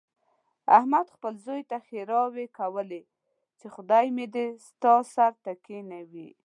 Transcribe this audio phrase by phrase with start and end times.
[0.77, 3.01] احمد خپل زوی ته ښېراوې کولې،
[3.59, 6.29] چې خدای مې دې ستا سر ته کېنوي.